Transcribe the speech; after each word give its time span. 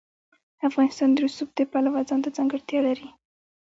افغانستان 0.69 1.09
د 1.13 1.17
رسوب 1.25 1.49
د 1.55 1.59
پلوه 1.71 2.01
ځانته 2.09 2.29
ځانګړتیا 2.37 2.79
لري. 2.87 3.07